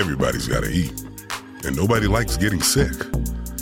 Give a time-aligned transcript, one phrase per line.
[0.00, 1.04] Everybody's got to eat,
[1.64, 2.90] and nobody likes getting sick.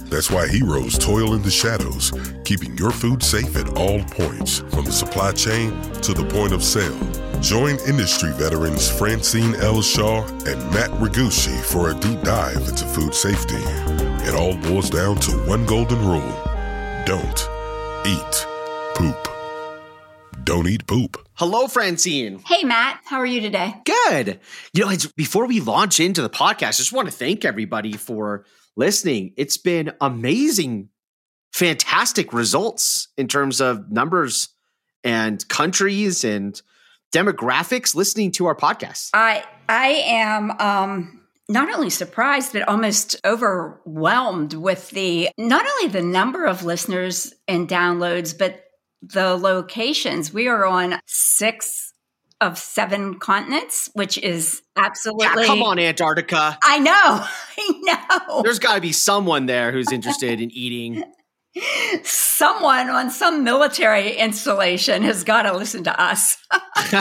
[0.08, 2.12] That's why Heroes toil in the shadows,
[2.44, 5.70] keeping your food safe at all points, from the supply chain
[6.00, 6.96] to the point of sale.
[7.40, 9.82] Join industry veterans Francine L.
[9.82, 13.62] Shaw and Matt Ragucci for a deep dive into food safety.
[14.24, 16.48] It all boils down to one golden rule
[17.04, 17.48] don't
[18.06, 18.47] eat.
[20.48, 21.28] Don't eat poop.
[21.34, 22.40] Hello, Francine.
[22.46, 23.02] Hey, Matt.
[23.04, 23.74] How are you today?
[23.84, 24.40] Good.
[24.72, 27.92] You know, it's, before we launch into the podcast, I just want to thank everybody
[27.92, 29.34] for listening.
[29.36, 30.88] It's been amazing,
[31.52, 34.48] fantastic results in terms of numbers
[35.04, 36.58] and countries and
[37.12, 39.10] demographics listening to our podcast.
[39.12, 46.02] I I am um not only surprised but almost overwhelmed with the not only the
[46.02, 48.64] number of listeners and downloads but
[49.02, 50.32] the locations.
[50.32, 51.88] We are on 6
[52.40, 55.42] of seven continents, which is absolutely.
[55.42, 56.58] Yeah, come on, Antarctica.
[56.62, 56.92] I know.
[57.58, 58.42] I know.
[58.42, 61.04] There's got to be someone there who's interested in eating.
[62.04, 66.36] Someone on some military installation has got to listen to us.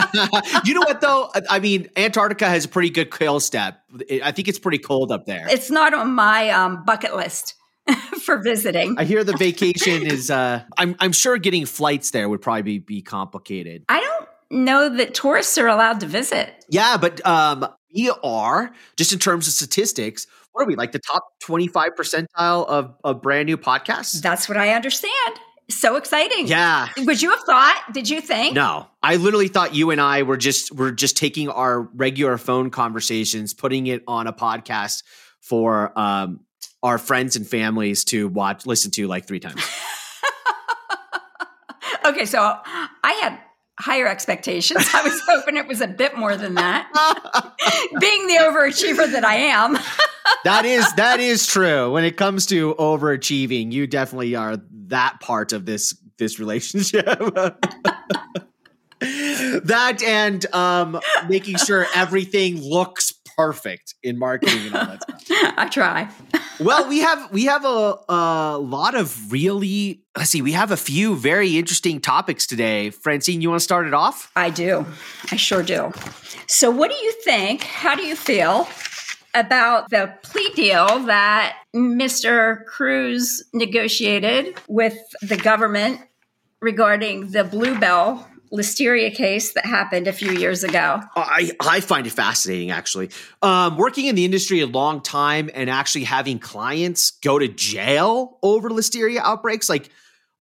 [0.64, 1.30] you know what, though?
[1.48, 3.80] I mean, Antarctica has a pretty good kill step.
[4.22, 5.46] I think it's pretty cold up there.
[5.48, 7.54] It's not on my um, bucket list.
[8.22, 8.96] for visiting.
[8.98, 12.78] I hear the vacation is uh I'm I'm sure getting flights there would probably be,
[12.78, 13.84] be complicated.
[13.88, 16.64] I don't know that tourists are allowed to visit.
[16.68, 20.26] Yeah, but um, we are just in terms of statistics.
[20.52, 24.20] What are we like the top twenty five percentile of of brand new podcasts?
[24.20, 25.40] That's what I understand.
[25.70, 26.46] So exciting!
[26.46, 26.88] Yeah.
[26.96, 27.84] Would you have thought?
[27.92, 28.54] Did you think?
[28.54, 32.70] No, I literally thought you and I were just were just taking our regular phone
[32.70, 35.02] conversations, putting it on a podcast
[35.40, 36.40] for um,
[36.82, 39.62] our friends and families to watch, listen to like three times.
[42.04, 43.38] okay, so I had
[43.78, 44.88] higher expectations.
[44.92, 46.88] I was hoping it was a bit more than that.
[48.00, 49.78] Being the overachiever that I am.
[50.44, 51.92] that is that is true.
[51.92, 54.58] When it comes to overachieving, you definitely are
[54.88, 57.06] that part of this this relationship.
[59.00, 65.54] that and um making sure everything looks perfect in marketing and all that stuff.
[65.56, 66.08] I try.
[66.60, 70.76] Well, we have we have a, a lot of really let's see, we have a
[70.76, 72.90] few very interesting topics today.
[72.90, 74.32] Francine, you want to start it off?
[74.34, 74.84] I do.
[75.30, 75.92] I sure do.
[76.48, 77.62] So what do you think?
[77.62, 78.68] How do you feel
[79.34, 82.64] about the plea deal that Mr.
[82.64, 86.00] Kruse negotiated with the government
[86.60, 91.00] regarding the Blue Bell listeria case that happened a few years ago.
[91.16, 93.10] I, I find it fascinating, actually.
[93.42, 98.38] Um, working in the industry a long time and actually having clients go to jail
[98.42, 99.68] over listeria outbreaks.
[99.68, 99.90] Like,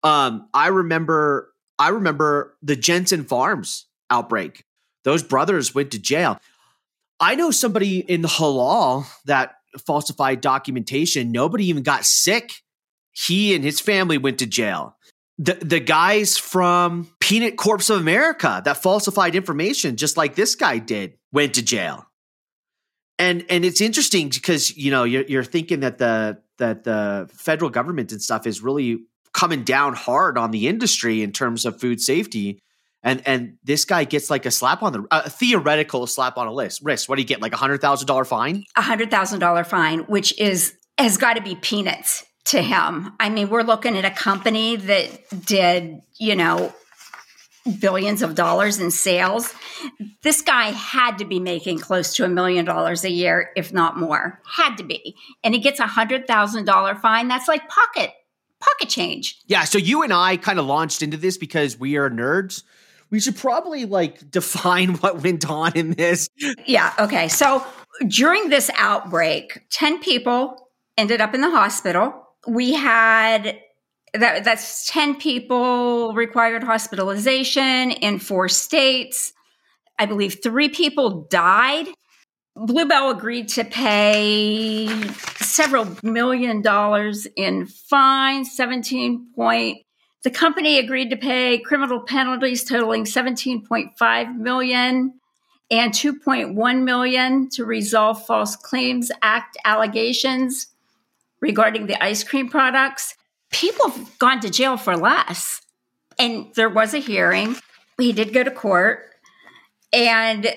[0.03, 4.65] um, I remember, I remember the Jensen Farms outbreak.
[5.05, 6.41] Those brothers went to jail.
[7.21, 9.56] I know somebody in the halal that
[9.87, 11.33] falsified documentation.
[11.33, 12.53] Nobody even got sick.
[13.12, 14.96] He and his family went to jail
[15.39, 20.79] the the guys from Peanut Corps of America that falsified information, just like this guy
[20.79, 22.07] did, went to jail.
[23.19, 27.71] And and it's interesting because you know you're, you're thinking that the that the federal
[27.71, 28.99] government and stuff is really
[29.33, 32.59] coming down hard on the industry in terms of food safety.
[33.03, 36.53] And and this guy gets like a slap on the a theoretical slap on a
[36.53, 37.09] list wrist.
[37.09, 37.43] What do you get?
[37.43, 38.65] Like a hundred thousand dollar fine?
[38.75, 43.12] A hundred thousand dollar fine, which is has got to be peanuts to him.
[43.19, 46.73] I mean, we're looking at a company that did, you know,
[47.81, 49.53] billions of dollars in sales.
[50.23, 53.99] This guy had to be making close to a million dollars a year, if not
[53.99, 54.41] more.
[54.47, 55.17] Had to be.
[55.43, 57.29] And he gets a hundred thousand dollar fine.
[57.29, 58.12] That's like pocket
[58.61, 59.39] pocket change.
[59.47, 59.65] Yeah.
[59.65, 62.62] So you and I kind of launched into this because we are nerds.
[63.11, 66.29] We should probably like define what went on in this.
[66.65, 66.93] Yeah.
[66.99, 67.29] Okay.
[67.29, 67.67] So
[68.06, 73.59] during this outbreak, 10 people ended up in the hospital we had
[74.15, 79.33] that that's 10 people required hospitalization in four states.
[79.99, 81.87] I believe three people died.
[82.55, 84.88] Blue Bell agreed to pay
[85.37, 89.79] several million dollars in fines, 17 point.
[90.23, 95.21] The company agreed to pay criminal penalties totaling 17.5 million
[95.71, 100.69] and 2.1 million to resolve false claims act allegations
[101.41, 103.15] regarding the ice cream products,
[103.50, 105.61] people have gone to jail for less.
[106.19, 107.56] And there was a hearing.
[107.99, 109.15] He did go to court,
[109.93, 110.55] and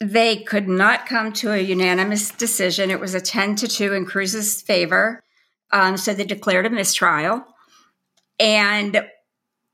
[0.00, 2.90] they could not come to a unanimous decision.
[2.90, 5.22] It was a 10 to 2 in Kruse's favor.
[5.70, 7.44] Um, so they declared a mistrial.
[8.38, 9.06] And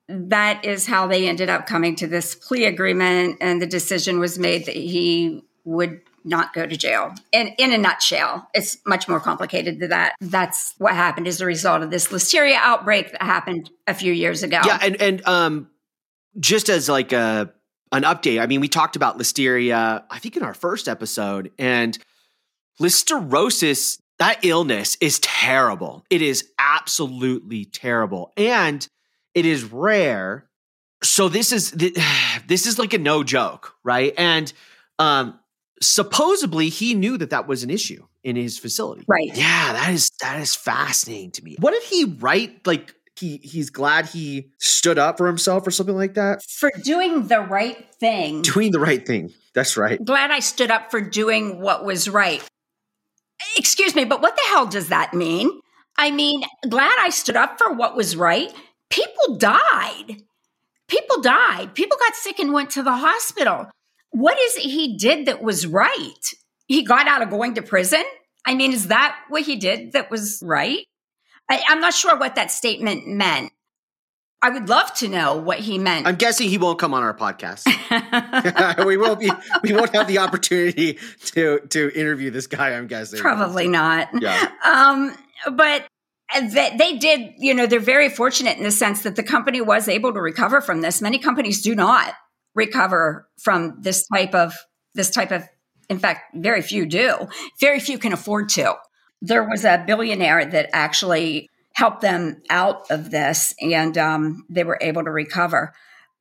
[0.08, 3.38] that is how they ended up coming to this plea agreement.
[3.40, 7.14] And the decision was made that he would not go to jail.
[7.32, 10.14] In in a nutshell, it's much more complicated than that.
[10.20, 14.42] That's what happened as a result of this listeria outbreak that happened a few years
[14.42, 14.60] ago.
[14.64, 15.70] Yeah, and and um,
[16.38, 17.52] just as like a
[17.92, 21.98] an update, I mean, we talked about listeria, I think in our first episode, and
[22.80, 23.98] listeriosis.
[24.18, 26.04] That illness is terrible.
[26.10, 28.86] It is absolutely terrible, and
[29.32, 30.48] it is rare.
[31.04, 31.70] So this is
[32.46, 34.12] this is like a no joke, right?
[34.18, 34.52] And
[34.98, 35.38] um,
[35.80, 39.04] supposedly he knew that that was an issue in his facility.
[39.06, 39.30] Right.
[39.34, 41.56] Yeah, that is that is fascinating to me.
[41.60, 42.66] What did he write?
[42.66, 46.42] Like he he's glad he stood up for himself or something like that.
[46.42, 48.42] For doing the right thing.
[48.42, 49.32] Doing the right thing.
[49.54, 50.02] That's right.
[50.04, 52.42] Glad I stood up for doing what was right.
[53.56, 55.50] Excuse me, but what the hell does that mean?
[55.96, 58.52] I mean, glad I stood up for what was right.
[58.90, 60.22] People died.
[60.88, 61.74] People died.
[61.74, 63.68] People got sick and went to the hospital.
[64.10, 66.34] What is it he did that was right?
[66.66, 68.04] He got out of going to prison?
[68.44, 70.86] I mean, is that what he did that was right?
[71.50, 73.52] I, I'm not sure what that statement meant.
[74.40, 76.06] I would love to know what he meant.
[76.06, 77.66] I'm guessing he won't come on our podcast.
[78.86, 79.30] we won't be.
[79.62, 82.70] We won't have the opportunity to to interview this guy.
[82.70, 84.08] I'm guessing probably not.
[84.20, 84.48] Yeah.
[84.64, 85.16] Um,
[85.52, 85.86] but
[86.40, 87.32] they did.
[87.38, 90.60] You know, they're very fortunate in the sense that the company was able to recover
[90.60, 91.02] from this.
[91.02, 92.14] Many companies do not
[92.58, 94.54] recover from this type of
[94.94, 95.44] this type of.
[95.88, 97.28] In fact, very few do.
[97.60, 98.74] Very few can afford to.
[99.22, 104.78] There was a billionaire that actually helped them out of this, and um, they were
[104.82, 105.72] able to recover.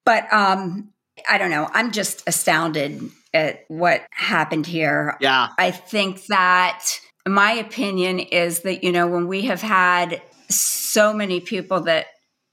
[0.05, 0.93] But um,
[1.27, 1.67] I don't know.
[1.73, 3.01] I'm just astounded
[3.33, 5.17] at what happened here.
[5.19, 5.49] Yeah.
[5.57, 6.85] I think that
[7.27, 12.05] my opinion is that, you know, when we have had so many people that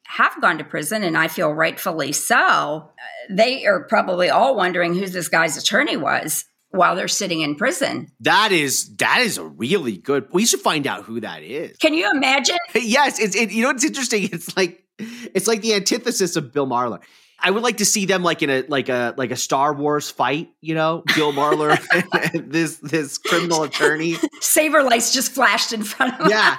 [0.06, 2.90] have gone to prison, and I feel rightfully so,
[3.30, 8.08] they are probably all wondering who this guy's attorney was while they're sitting in prison.
[8.20, 10.28] That is that is a really good.
[10.32, 11.76] We should find out who that is.
[11.78, 12.56] Can you imagine?
[12.74, 14.28] yes, it's it, you know it's interesting.
[14.32, 17.00] It's like it's like the antithesis of Bill Marler.
[17.40, 20.10] I would like to see them like in a like a like a Star Wars
[20.10, 21.78] fight, you know, Bill Marler,
[22.50, 24.16] this this criminal attorney.
[24.40, 26.30] Saber lights just flashed in front of him.
[26.30, 26.56] Yeah.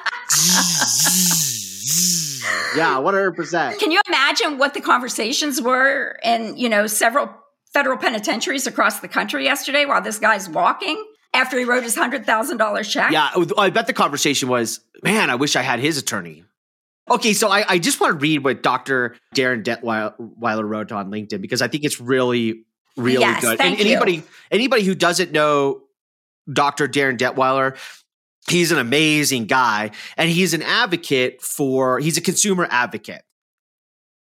[2.75, 3.79] Yeah, one hundred percent.
[3.79, 7.29] Can you imagine what the conversations were in you know several
[7.73, 12.25] federal penitentiaries across the country yesterday while this guy's walking after he wrote his hundred
[12.25, 13.11] thousand dollars check?
[13.11, 16.43] Yeah, I bet the conversation was, man, I wish I had his attorney.
[17.09, 19.15] Okay, so I, I just want to read what Dr.
[19.35, 22.63] Darin Detwiler wrote on LinkedIn because I think it's really,
[22.97, 23.61] really yes, good.
[23.61, 24.23] And anybody, you.
[24.49, 25.81] anybody who doesn't know
[26.51, 26.87] Dr.
[26.87, 27.77] Darin Detwiler,
[28.49, 33.23] he's an amazing guy and he's an advocate for, he's a consumer advocate.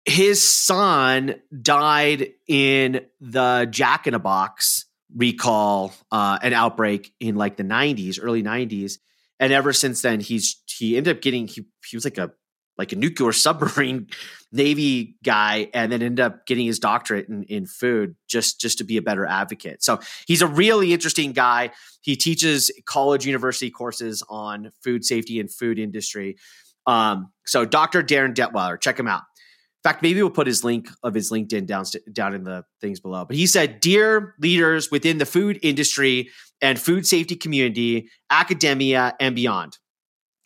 [0.06, 7.57] His son died in the Jack in a Box recall, uh, an outbreak in like
[7.57, 8.98] the 90s, early 90s.
[9.39, 12.31] And ever since then, he's he ended up getting he he was like a
[12.77, 14.07] like a nuclear submarine
[14.53, 18.83] navy guy and then ended up getting his doctorate in, in food just just to
[18.83, 19.83] be a better advocate.
[19.83, 21.71] So he's a really interesting guy.
[22.01, 26.38] He teaches college university courses on food safety and food industry.
[26.85, 29.21] Um, so dr darin detwiler check him out.
[29.21, 33.00] In fact maybe we'll put his link of his linkedin down, down in the things
[33.00, 33.25] below.
[33.25, 36.29] But he said dear leaders within the food industry
[36.62, 39.77] and food safety community academia and beyond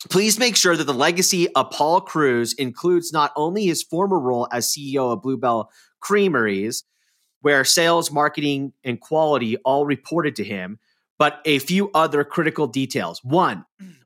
[0.08, 4.46] Please make sure that the legacy of Paul Kruse includes not only his former role
[4.52, 6.84] as CEO of Blue Bell Creameries,
[7.40, 10.78] where sales, marketing, and quality all reported to him,
[11.18, 13.20] but a few other critical details.
[13.24, 13.64] One,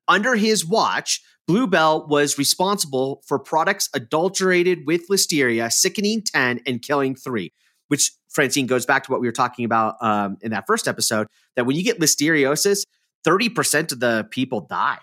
[0.08, 6.80] under his watch, Blue Bell was responsible for products adulterated with listeria, sickening 10 and
[6.80, 7.52] killing 3,
[7.88, 11.26] which, Francine, goes back to what we were talking about um, in that first episode
[11.56, 12.86] that when you get listeriosis,
[13.26, 14.98] 30% of the people die.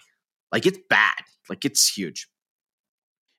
[0.52, 1.24] Like it's bad.
[1.50, 2.28] Like it's huge.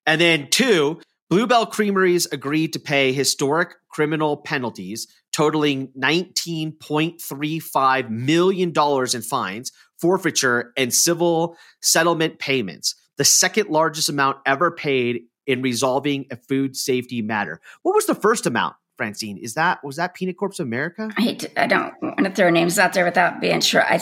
[0.07, 8.73] And then two, Blue Bell Creameries agreed to pay historic criminal penalties totaling $19.35 million
[9.14, 16.26] in fines, forfeiture, and civil settlement payments, the second largest amount ever paid in resolving
[16.31, 17.61] a food safety matter.
[17.83, 19.38] What was the first amount, Francine?
[19.38, 21.11] Is that was that Peanut Corps America?
[21.17, 23.83] I, hate I don't want to throw names out there without being sure.
[23.83, 24.00] I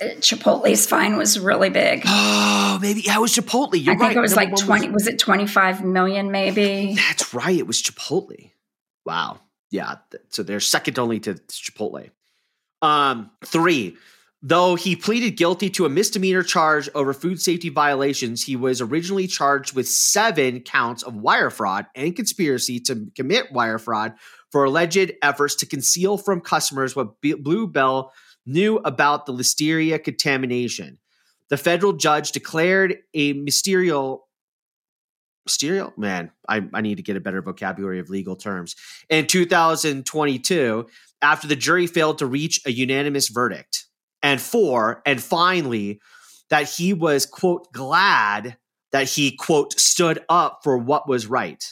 [0.00, 2.04] Chipotle's fine was really big.
[2.66, 3.74] Oh, maybe yeah, it was Chipotle.
[3.74, 4.16] You're I think right.
[4.16, 4.90] it was Number like twenty.
[4.90, 6.32] Was, it twenty five million?
[6.32, 6.94] Maybe.
[6.96, 7.56] That's right.
[7.56, 8.50] It was Chipotle.
[9.06, 9.38] Wow.
[9.70, 9.96] Yeah.
[10.30, 12.10] So they're second only to Chipotle.
[12.82, 13.96] Um, three.
[14.42, 19.28] Though he pleaded guilty to a misdemeanor charge over food safety violations, he was originally
[19.28, 24.14] charged with seven counts of wire fraud and conspiracy to commit wire fraud
[24.50, 28.12] for alleged efforts to conceal from customers what B- Blue Bell
[28.46, 30.98] knew about the listeria contamination.
[31.50, 34.28] The federal judge declared a ministerial
[35.46, 35.92] Stereo?
[35.96, 38.74] Man, I, I need to get a better vocabulary of legal terms.
[39.10, 40.86] In 2022,
[41.20, 43.86] after the jury failed to reach a unanimous verdict.
[44.22, 46.00] And four, and finally,
[46.48, 48.56] that he was, quote, glad
[48.92, 51.62] that he, quote, stood up for what was right.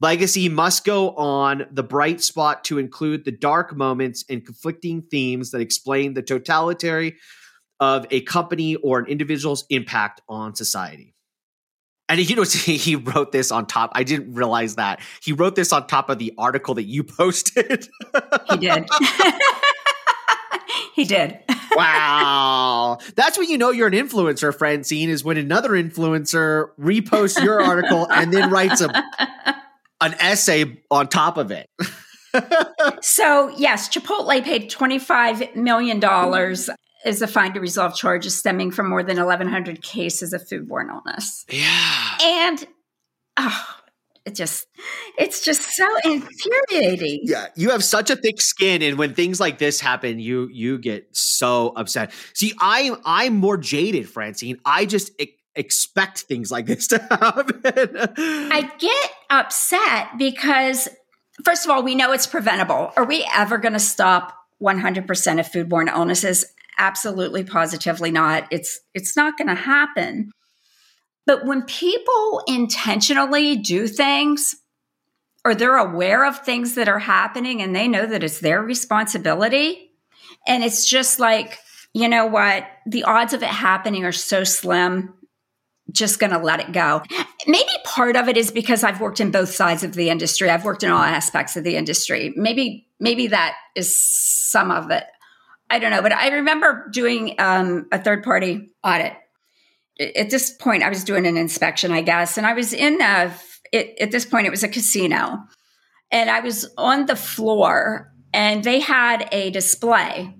[0.00, 5.50] Legacy must go on the bright spot to include the dark moments and conflicting themes
[5.50, 7.16] that explain the totality
[7.80, 11.14] of a company or an individual's impact on society.
[12.08, 13.92] And you know, he wrote this on top.
[13.94, 17.88] I didn't realize that he wrote this on top of the article that you posted.
[18.50, 18.88] he did.
[20.94, 21.38] he did.
[21.72, 22.98] wow.
[23.16, 28.10] That's when you know you're an influencer, Francine, is when another influencer reposts your article
[28.10, 28.88] and then writes a
[30.00, 31.66] an essay on top of it.
[33.02, 36.02] so, yes, Chipotle paid $25 million
[37.04, 41.44] as a fine to resolve charges stemming from more than 1,100 cases of foodborne illness.
[41.48, 42.18] Yeah.
[42.22, 42.66] And,
[43.36, 43.80] oh,
[44.26, 44.66] it just
[45.18, 49.58] it's just so infuriating yeah you have such a thick skin and when things like
[49.58, 55.10] this happen you you get so upset see i i'm more jaded francine i just
[55.54, 57.60] expect things like this to happen.
[58.16, 60.88] I get upset because,
[61.44, 62.92] first of all, we know it's preventable.
[62.96, 66.44] Are we ever going to stop 100% of foodborne illnesses?
[66.78, 68.46] Absolutely, positively not.
[68.50, 70.30] It's it's not going to happen.
[71.26, 74.56] But when people intentionally do things,
[75.44, 79.90] or they're aware of things that are happening, and they know that it's their responsibility,
[80.46, 81.58] and it's just like
[81.92, 85.12] you know what, the odds of it happening are so slim
[85.92, 87.02] just going to let it go.
[87.46, 90.50] Maybe part of it is because I've worked in both sides of the industry.
[90.50, 92.32] I've worked in all aspects of the industry.
[92.36, 95.04] Maybe maybe that is some of it.
[95.70, 99.14] I don't know, but I remember doing um, a third party audit.
[100.16, 103.32] At this point, I was doing an inspection, I guess, and I was in a.
[103.72, 105.38] It, at this point, it was a casino,
[106.10, 110.34] and I was on the floor, and they had a display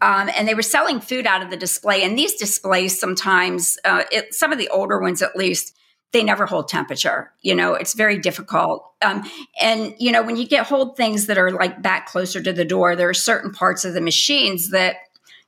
[0.00, 2.02] um, and they were selling food out of the display.
[2.02, 5.76] And these displays sometimes, uh, it, some of the older ones at least,
[6.12, 7.32] they never hold temperature.
[7.42, 8.84] You know, it's very difficult.
[9.02, 9.22] Um,
[9.60, 12.64] and you know, when you get hold things that are like back closer to the
[12.64, 14.96] door, there are certain parts of the machines that,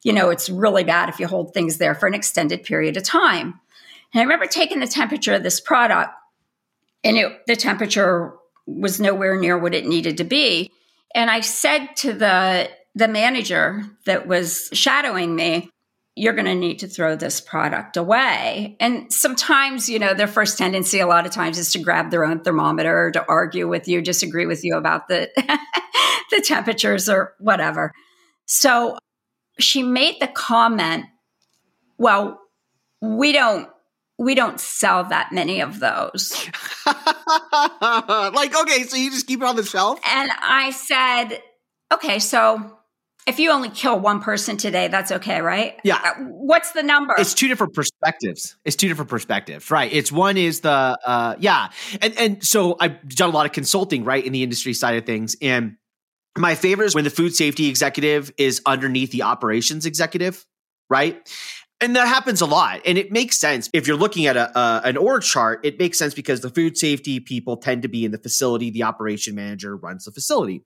[0.02, 3.02] you know, it's really bad if you hold things there for an extended period of
[3.02, 3.60] time.
[4.12, 6.10] And I remember taking the temperature of this product,
[7.02, 8.34] and it, the temperature
[8.66, 10.70] was nowhere near what it needed to be.
[11.14, 15.70] And I said to the the manager that was shadowing me,
[16.14, 18.76] you're going to need to throw this product away.
[18.80, 22.24] And sometimes, you know, their first tendency a lot of times is to grab their
[22.24, 25.30] own thermometer to argue with you, disagree with you about the
[26.30, 27.92] the temperatures or whatever.
[28.44, 28.98] So
[29.58, 31.06] she made the comment,
[31.96, 32.40] well,
[33.00, 33.68] we don't
[34.18, 36.46] we don't sell that many of those.
[36.86, 39.98] like, okay, so you just keep it on the shelf?
[40.06, 41.42] And I said,
[41.92, 42.78] okay, so
[43.26, 45.78] if you only kill one person today, that's okay, right?
[45.84, 46.00] Yeah.
[46.04, 47.14] Uh, what's the number?
[47.18, 48.56] It's two different perspectives.
[48.64, 49.92] It's two different perspectives, right?
[49.92, 50.70] It's one is the
[51.04, 51.70] uh yeah.
[52.00, 55.06] And and so I've done a lot of consulting, right, in the industry side of
[55.06, 55.36] things.
[55.40, 55.76] And
[56.36, 60.44] my favorite is when the food safety executive is underneath the operations executive,
[60.88, 61.28] right?
[61.80, 62.80] And that happens a lot.
[62.86, 63.68] And it makes sense.
[63.72, 66.78] If you're looking at a, uh, an org chart, it makes sense because the food
[66.78, 68.70] safety people tend to be in the facility.
[68.70, 70.64] The operation manager runs the facility.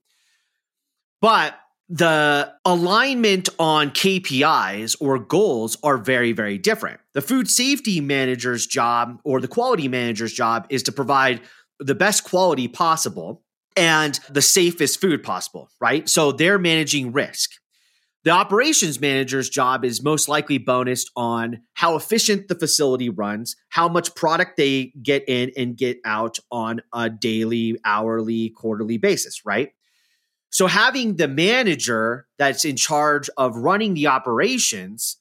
[1.23, 7.01] But the alignment on KPIs or goals are very, very different.
[7.15, 11.41] The food safety manager's job or the quality manager's job is to provide
[11.79, 13.43] the best quality possible
[13.77, 16.09] and the safest food possible, right?
[16.09, 17.53] So they're managing risk.
[18.25, 23.89] The operations manager's job is most likely bonused on how efficient the facility runs, how
[23.89, 29.71] much product they get in and get out on a daily, hourly, quarterly basis, right?
[30.51, 35.19] So having the manager that's in charge of running the operations,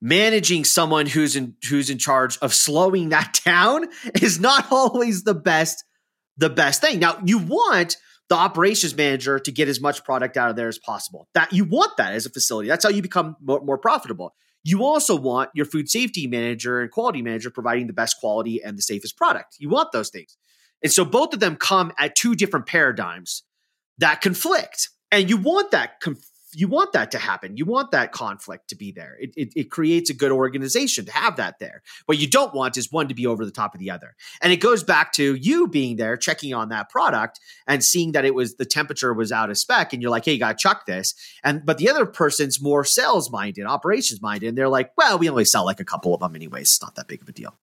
[0.00, 3.86] managing someone who's in who's in charge of slowing that down
[4.20, 5.84] is not always the best
[6.36, 7.00] the best thing.
[7.00, 7.96] Now, you want
[8.28, 11.28] the operations manager to get as much product out of there as possible.
[11.34, 12.68] That you want that as a facility.
[12.68, 14.34] That's how you become more, more profitable.
[14.62, 18.76] You also want your food safety manager and quality manager providing the best quality and
[18.76, 19.56] the safest product.
[19.58, 20.36] You want those things.
[20.82, 23.44] And so both of them come at two different paradigms
[23.98, 24.90] that conflict.
[25.10, 26.00] And you want that
[26.54, 27.56] you want that to happen.
[27.56, 29.16] You want that conflict to be there.
[29.20, 31.82] It, it, it, creates a good organization to have that there.
[32.06, 34.14] What you don't want is one to be over the top of the other.
[34.40, 38.24] And it goes back to you being there, checking on that product and seeing that
[38.24, 39.92] it was the temperature was out of spec.
[39.92, 41.14] And you're like, hey, you got to chuck this.
[41.44, 44.48] And but the other person's more sales minded, operations minded.
[44.48, 46.62] And they're like, well, we only sell like a couple of them anyways.
[46.62, 47.58] It's not that big of a deal.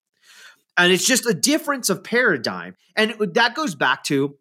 [0.76, 2.76] And it's just a difference of paradigm.
[2.94, 4.36] And that goes back to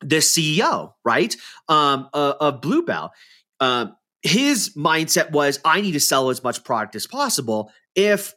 [0.00, 1.34] the CEO, right?
[1.68, 3.12] Um, uh, of Blue Bell.
[3.60, 3.86] Uh,
[4.22, 7.70] his mindset was, I need to sell as much product as possible.
[7.94, 8.34] If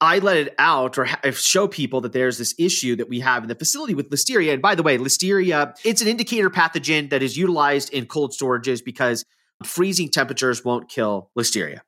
[0.00, 3.42] I let it out or ha- show people that there's this issue that we have
[3.42, 4.52] in the facility with listeria.
[4.52, 8.84] And by the way, listeria, it's an indicator pathogen that is utilized in cold storages
[8.84, 9.24] because
[9.64, 11.80] freezing temperatures won't kill listeria.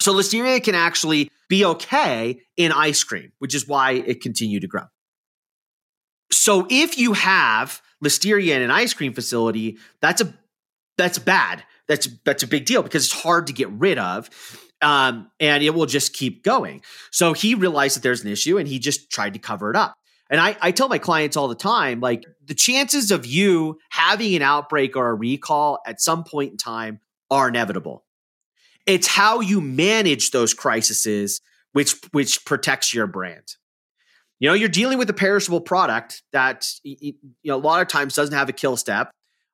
[0.00, 4.68] So listeria can actually be okay in ice cream, which is why it continued to
[4.68, 4.84] grow.
[6.30, 10.34] So if you have listeria in an ice cream facility, that's a
[10.96, 11.64] that's bad.
[11.88, 14.30] That's that's a big deal because it's hard to get rid of.
[14.82, 16.82] Um, and it will just keep going.
[17.10, 19.94] So he realized that there's an issue and he just tried to cover it up.
[20.30, 24.34] And I, I tell my clients all the time, like the chances of you having
[24.34, 28.04] an outbreak or a recall at some point in time are inevitable.
[28.86, 31.40] It's how you manage those crises
[31.72, 33.56] which which protects your brand.
[34.40, 37.14] You know, you're dealing with a perishable product that you
[37.44, 39.10] know a lot of times doesn't have a kill step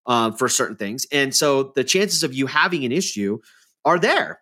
[0.07, 3.39] uh, for certain things, and so the chances of you having an issue
[3.85, 4.41] are there.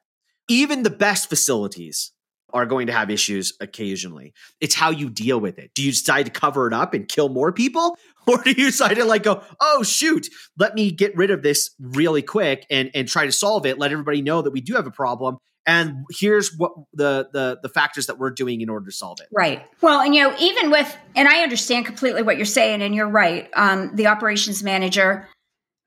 [0.49, 2.13] Even the best facilities
[2.53, 4.33] are going to have issues occasionally.
[4.61, 5.71] It's how you deal with it.
[5.75, 7.97] Do you decide to cover it up and kill more people?
[8.29, 10.29] Or do you decide to like go, oh shoot,
[10.59, 13.91] let me get rid of this really quick and, and try to solve it, let
[13.91, 18.07] everybody know that we do have a problem and here's what the the the factors
[18.07, 19.29] that we're doing in order to solve it.
[19.31, 19.63] Right.
[19.83, 23.09] Well and you know even with and i understand completely what you're saying and you're
[23.09, 23.49] right.
[23.55, 25.29] Um, the operations manager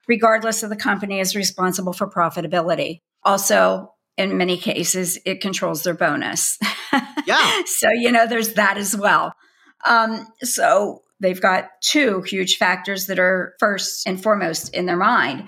[0.07, 2.99] regardless of the company is responsible for profitability.
[3.23, 6.57] Also in many cases it controls their bonus.
[7.27, 7.61] Yeah.
[7.67, 9.33] So you know there's that as well.
[9.85, 15.47] Um, so they've got two huge factors that are first and foremost in their mind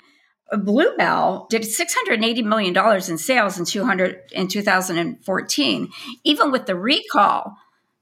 [0.51, 2.75] Uh, Blue Bell did $680 million
[3.09, 5.89] in sales in 200 in 2014.
[6.24, 7.55] Even with the recall,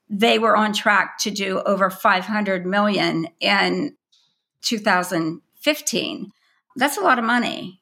[0.10, 3.96] they were on track to do over 500 million in
[4.63, 6.32] 2015.
[6.76, 7.82] That's a lot of money.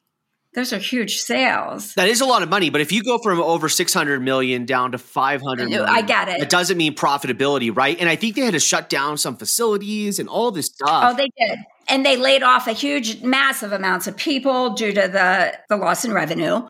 [0.52, 1.94] Those are huge sales.
[1.94, 4.92] That is a lot of money, but if you go from over 600 million down
[4.92, 6.42] to 500 million, I get it.
[6.42, 7.96] It doesn't mean profitability, right?
[8.00, 11.04] And I think they had to shut down some facilities and all this stuff.
[11.06, 11.60] Oh, they did.
[11.90, 16.04] And they laid off a huge, massive amounts of people due to the, the loss
[16.04, 16.66] in revenue.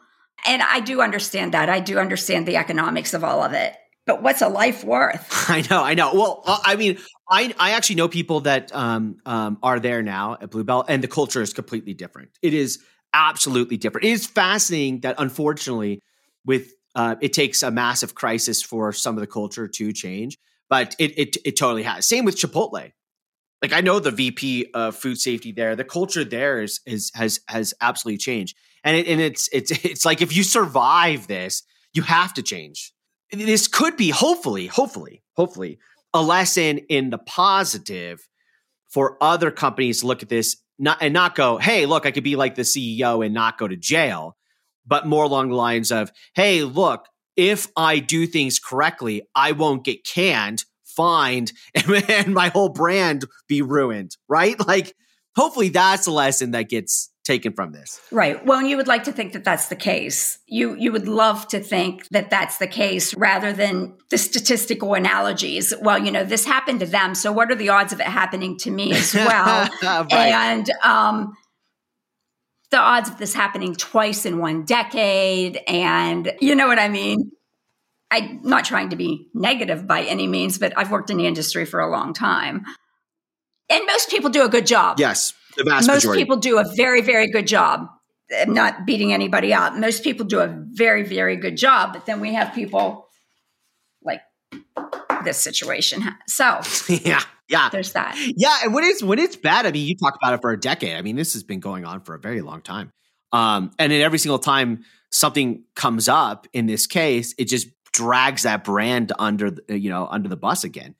[0.46, 1.68] And I do understand that.
[1.68, 3.74] I do understand the economics of all of it.
[4.06, 5.28] But what's a life worth?
[5.48, 6.12] I know, I know.
[6.14, 6.98] Well, uh, I mean,
[7.30, 11.02] I I actually know people that um, um, are there now at Blue Bell, and
[11.04, 12.30] the culture is completely different.
[12.42, 12.80] It is
[13.12, 14.06] absolutely different.
[14.06, 16.02] It is fascinating that unfortunately,
[16.44, 20.96] with uh, it takes a massive crisis for some of the culture to change, but
[20.98, 22.06] it it it totally has.
[22.06, 22.92] Same with Chipotle.
[23.62, 27.40] Like I know the VP of food safety there, the culture there is is has
[27.48, 32.02] has absolutely changed, and it, and it's it's it's like if you survive this, you
[32.02, 32.92] have to change.
[33.32, 35.78] This could be hopefully, hopefully, hopefully
[36.12, 38.28] a lesson in the positive
[38.88, 42.24] for other companies to look at this not and not go, hey, look, I could
[42.24, 44.36] be like the CEO and not go to jail,
[44.86, 49.84] but more along the lines of, hey, look, if I do things correctly, I won't
[49.84, 50.64] get canned,
[51.00, 51.52] fined,
[52.08, 54.56] and my whole brand be ruined, right?
[54.70, 54.94] Like,
[55.34, 58.00] hopefully that's a lesson that gets taken from this.
[58.12, 58.44] Right.
[58.46, 60.38] Well, you would like to think that that's the case.
[60.46, 65.74] You you would love to think that that's the case rather than the statistical analogies.
[65.80, 68.58] Well, you know, this happened to them, so what are the odds of it happening
[68.58, 69.68] to me as well?
[69.82, 70.12] right.
[70.12, 71.32] And um
[72.70, 77.32] the odds of this happening twice in one decade and you know what I mean?
[78.10, 81.64] I'm not trying to be negative by any means, but I've worked in the industry
[81.64, 82.64] for a long time.
[83.68, 84.98] And most people do a good job.
[84.98, 85.32] Yes.
[85.56, 86.22] The vast Most majority.
[86.22, 87.86] people do a very, very good job.
[88.36, 89.74] I'm not beating anybody up.
[89.74, 93.08] Most people do a very, very good job, but then we have people
[94.02, 94.22] like
[95.24, 96.02] this situation.
[96.26, 98.16] So yeah, yeah, there's that.
[98.36, 100.58] Yeah, and when it's when it's bad, I mean, you talk about it for a
[100.58, 100.96] decade.
[100.96, 102.92] I mean, this has been going on for a very long time.
[103.32, 108.44] Um, and then every single time something comes up in this case, it just drags
[108.44, 110.94] that brand under you know under the bus again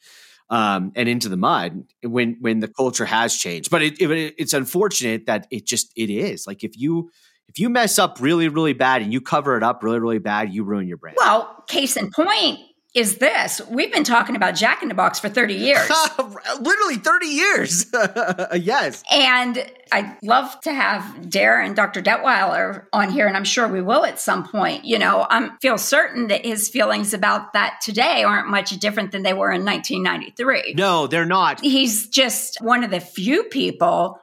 [0.50, 3.70] um, and into the mud when when the culture has changed.
[3.70, 7.11] But it, it, it's unfortunate that it just it is like if you
[7.48, 10.53] if you mess up really really bad and you cover it up really really bad,
[10.53, 11.16] you ruin your brand.
[11.18, 12.59] Well, case in point,
[12.94, 13.61] is this.
[13.68, 15.90] We've been talking about Jack in the Box for 30 years.
[16.61, 17.87] Literally 30 years.
[18.57, 19.05] yes.
[19.11, 22.03] And I'd love to have Darin Dr.
[22.03, 24.85] Detwiler on here, and I'm sure we will at some point.
[24.85, 29.22] You know, I feel certain that his feelings about that today aren't much different than
[29.22, 30.74] they were in 1993.
[30.76, 31.61] No, they're not.
[31.61, 34.18] He's just one of the few people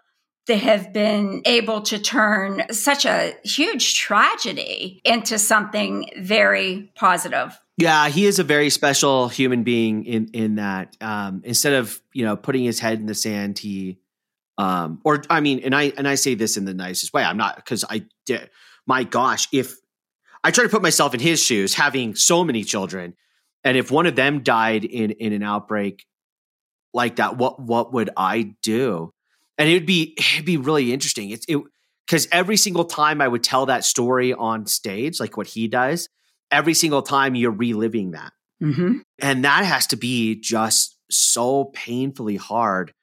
[0.47, 7.57] that have been able to turn such a huge tragedy into something very positive.
[7.77, 10.97] Yeah, he is a very special human being in in that.
[10.99, 13.99] Um, instead of you know putting his head in the sand, he,
[14.57, 17.23] um, or I mean, and I and I say this in the nicest way.
[17.23, 18.49] I'm not because I did.
[18.87, 19.75] My gosh, if
[20.43, 23.13] I try to put myself in his shoes, having so many children,
[23.63, 26.03] and if one of them died in in an outbreak
[26.95, 29.13] like that, what what would I do?
[29.59, 31.29] And it'd be it'd be really interesting.
[31.29, 31.59] It's it
[32.07, 36.09] because every single time I would tell that story on stage, like what he does,
[36.51, 38.33] every single time you're reliving that.
[38.61, 38.99] Mm-hmm.
[39.19, 42.93] And that has to be just so painfully hard.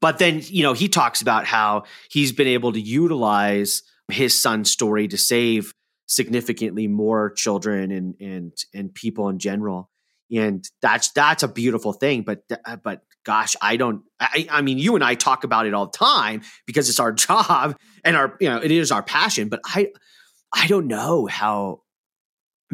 [0.00, 4.70] But then, you know, he talks about how he's been able to utilize his son's
[4.70, 5.72] story to save
[6.06, 9.90] significantly more children and and and people in general.
[10.34, 12.22] And that's that's a beautiful thing.
[12.22, 14.02] But uh, but gosh, I don't.
[14.20, 17.12] I, I mean, you and I talk about it all the time because it's our
[17.12, 19.48] job and our you know it is our passion.
[19.48, 19.88] But I
[20.52, 21.80] I don't know how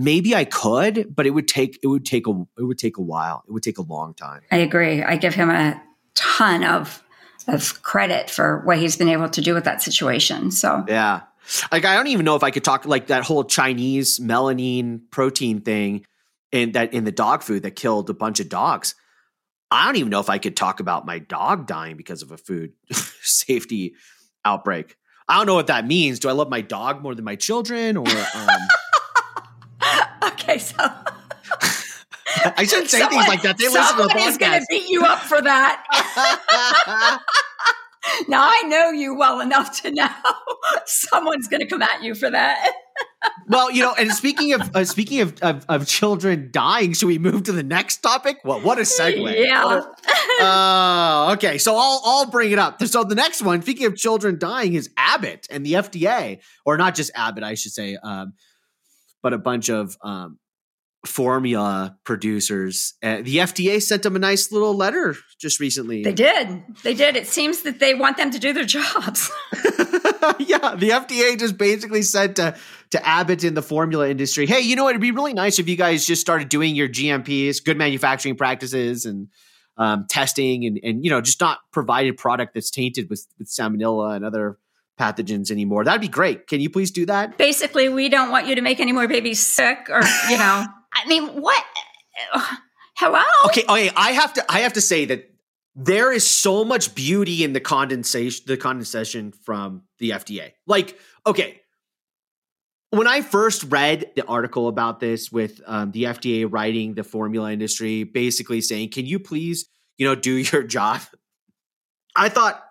[0.01, 3.03] maybe I could, but it would take it would take a it would take a
[3.03, 3.45] while.
[3.47, 4.43] It would take a long time.
[4.51, 5.03] I agree.
[5.03, 5.81] I give him a
[6.15, 7.03] ton of
[7.47, 10.51] of credit for what he's been able to do with that situation.
[10.51, 11.23] So yeah,
[11.71, 15.61] like I don't even know if I could talk like that whole Chinese melamine protein
[15.61, 16.07] thing
[16.53, 18.95] in that in the dog food that killed a bunch of dogs.
[19.73, 22.37] I don't even know if I could talk about my dog dying because of a
[22.37, 22.73] food
[23.23, 23.95] safety
[24.45, 24.97] outbreak.
[25.29, 26.19] I don't know what that means.
[26.19, 28.49] Do I love my dog more than my children or um,
[30.51, 30.75] Okay, so
[32.57, 33.59] I shouldn't say someone, things like that.
[33.59, 34.29] They listen to the podcast.
[34.29, 35.85] is going to beat you up for that.
[38.29, 40.09] now I know you well enough to know
[40.87, 42.73] someone's going to come at you for that.
[43.49, 47.19] well, you know, and speaking of uh, speaking of, of, of children dying, should we
[47.19, 48.39] move to the next topic?
[48.45, 49.45] Well, what a segue!
[49.45, 49.83] Yeah.
[50.41, 51.59] Uh, okay.
[51.59, 52.83] So I'll I'll bring it up.
[52.83, 56.97] So the next one, speaking of children dying, is Abbott and the FDA, or not
[56.97, 57.97] just Abbott, I should say.
[58.03, 58.33] Um,
[59.23, 60.39] but a bunch of um,
[61.07, 62.95] formula producers.
[63.03, 66.03] Uh, the FDA sent them a nice little letter just recently.
[66.03, 66.63] They did.
[66.83, 67.17] They did.
[67.17, 69.31] It seems that they want them to do their jobs.
[69.53, 72.57] yeah, the FDA just basically said to
[72.91, 74.91] to Abbott in the formula industry, "Hey, you know what?
[74.91, 79.07] It'd be really nice if you guys just started doing your GMPs, good manufacturing practices,
[79.07, 79.29] and
[79.77, 84.17] um, testing, and and you know, just not provided product that's tainted with with salmonella
[84.17, 84.59] and other."
[85.01, 85.85] Pathogens anymore.
[85.85, 86.47] That'd be great.
[86.47, 87.39] Can you please do that?
[87.39, 90.67] Basically, we don't want you to make any more babies sick or, you know.
[90.93, 91.65] I mean, what
[92.97, 93.23] Hello?
[93.47, 95.31] Okay, okay, I have to I have to say that
[95.75, 100.53] there is so much beauty in the condensation the condensation from the FDA.
[100.67, 101.63] Like, okay,
[102.91, 107.53] when I first read the article about this with um, the FDA writing the formula
[107.53, 111.01] industry, basically saying, "Can you please, you know, do your job?"
[112.15, 112.63] I thought,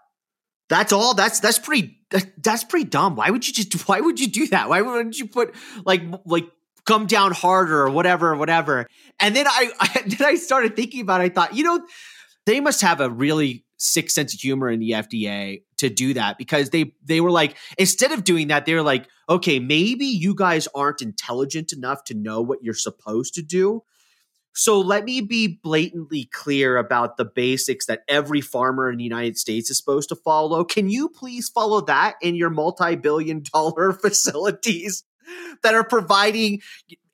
[0.70, 1.15] that's all.
[1.15, 1.99] That's that's pretty.
[2.12, 3.15] That, that's pretty dumb.
[3.15, 3.74] Why would you just?
[3.88, 4.69] Why would you do that?
[4.69, 5.54] Why wouldn't you put
[5.86, 6.45] like like
[6.86, 8.88] come down harder or whatever, whatever?
[9.19, 11.22] And then I, I then I started thinking about.
[11.22, 11.26] it.
[11.26, 11.86] I thought, you know,
[12.45, 16.38] they must have a really sick sense of humor in the FDA to do that
[16.38, 20.36] because they they were like instead of doing that, they were like, okay, maybe you
[20.36, 23.84] guys aren't intelligent enough to know what you're supposed to do.
[24.54, 29.38] So let me be blatantly clear about the basics that every farmer in the United
[29.38, 30.64] States is supposed to follow.
[30.64, 35.04] Can you please follow that in your multi billion dollar facilities
[35.64, 36.62] that are providing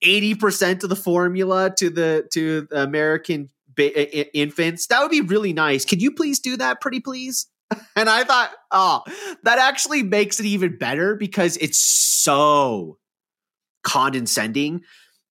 [0.04, 4.88] 80% of the formula to the to the American ba- infants?
[4.88, 5.86] That would be really nice.
[5.86, 7.48] Can you please do that pretty please?
[7.96, 9.02] And I thought, oh,
[9.44, 13.00] that actually makes it even better because it's so
[13.84, 14.82] condescending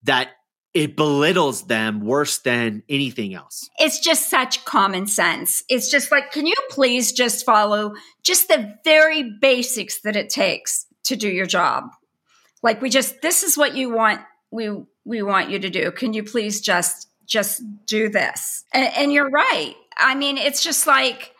[0.03, 0.31] that
[0.75, 3.71] it belittles them worse than anything else.
[3.79, 5.63] It's just such common sense.
[5.69, 10.87] It's just like, can you please just follow just the very basics that it takes
[11.05, 11.85] to do your job?
[12.63, 14.71] Like we just this is what you want we
[15.05, 15.93] we want you to do.
[15.93, 18.65] Can you please just just do this?
[18.73, 19.75] And, and you're right.
[19.97, 21.35] I mean, it's just like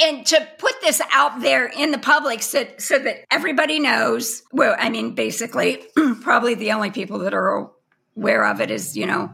[0.00, 4.74] and to put this out there in the public so, so that everybody knows well
[4.76, 5.84] i mean basically
[6.20, 7.70] probably the only people that are
[8.18, 9.30] aware of it is, you know,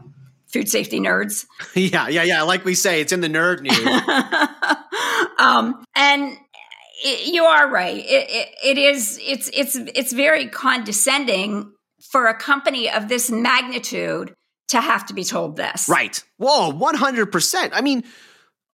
[0.47, 1.45] food safety nerds.
[1.75, 2.43] yeah, yeah, yeah.
[2.43, 3.77] Like we say, it's in the nerd news.
[5.39, 6.37] um, and
[7.03, 7.97] it, you are right.
[7.97, 9.19] It, it, it is.
[9.21, 11.71] It's it's it's very condescending
[12.11, 14.33] for a company of this magnitude
[14.69, 15.89] to have to be told this.
[15.89, 16.23] Right.
[16.37, 17.69] Whoa, 100%.
[17.73, 18.03] I mean,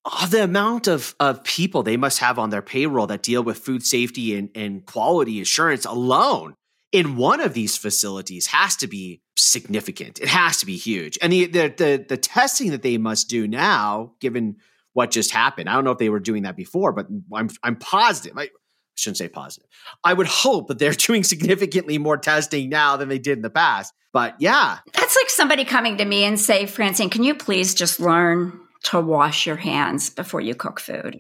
[0.06, 3.58] oh, the amount of, of people they must have on their payroll that deal with
[3.58, 6.56] food safety and, and quality assurance alone
[6.92, 10.20] in one of these facilities has to be significant.
[10.20, 11.18] It has to be huge.
[11.22, 14.58] And the, the, the, the testing that they must do now, given
[14.94, 17.78] what just happened, I don't know if they were doing that before, but I'm, I'm
[17.78, 18.38] positive.
[18.38, 18.50] I,
[18.96, 19.68] shouldn't say positive.
[20.04, 23.50] I would hope that they're doing significantly more testing now than they did in the
[23.50, 23.94] past.
[24.14, 24.80] But yeah.
[24.94, 29.00] That's like somebody coming to me and say, Francine, can you please just learn to
[29.00, 31.20] wash your hands before you cook food?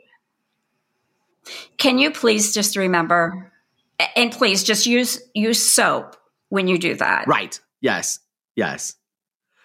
[1.77, 3.50] Can you please just remember
[4.15, 6.15] and please just use use soap
[6.49, 7.27] when you do that.
[7.27, 7.59] Right.
[7.81, 8.19] Yes.
[8.55, 8.95] Yes.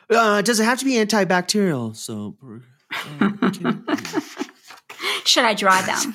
[0.08, 2.38] Uh, does it have to be antibacterial soap?
[5.24, 6.14] Should I dry them?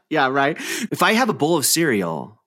[0.10, 0.56] yeah, right.
[0.90, 2.40] If I have a bowl of cereal,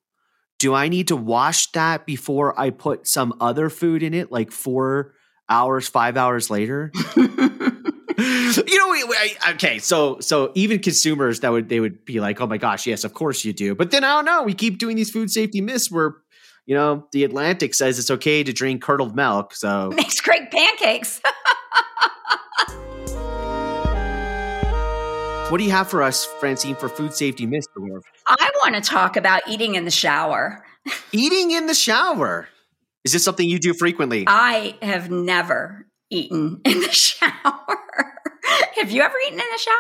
[0.60, 4.52] do I need to wash that before I put some other food in it, like
[4.52, 5.14] four
[5.50, 6.94] hours, five hours later?
[8.18, 9.14] you know,
[9.52, 13.04] okay, so so even consumers that would they would be like, oh my gosh, yes,
[13.04, 13.76] of course you do.
[13.76, 14.44] But then I don't know.
[14.44, 16.16] We keep doing these food safety myths where
[16.66, 21.22] you know the Atlantic says it's okay to drink curdled milk, so makes great pancakes.
[25.50, 27.68] What do you have for us, Francine, for food safety myths?
[28.28, 30.66] I want to talk about eating in the shower.
[31.12, 32.50] eating in the shower.
[33.04, 34.26] Is this something you do frequently?
[34.26, 38.05] I have never eaten in the shower.
[38.76, 39.76] Have you ever eaten in the shower?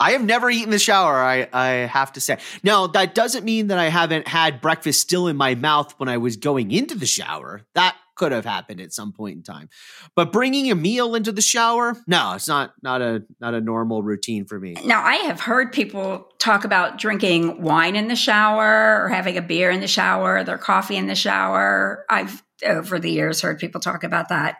[0.00, 2.38] I have never eaten in the shower, I, I have to say.
[2.64, 6.16] Now, that doesn't mean that I haven't had breakfast still in my mouth when I
[6.18, 7.62] was going into the shower.
[7.74, 9.68] That could have happened at some point in time.
[10.14, 14.02] But bringing a meal into the shower, no, it's not not a not a normal
[14.02, 14.76] routine for me.
[14.84, 19.42] Now, I have heard people talk about drinking wine in the shower or having a
[19.42, 22.04] beer in the shower, their coffee in the shower.
[22.08, 24.58] I've over the years heard people talk about that.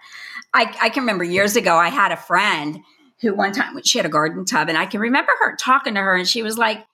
[0.53, 2.81] I, I can remember years ago I had a friend
[3.21, 6.01] who one time she had a garden tub and I can remember her talking to
[6.01, 6.85] her and she was like,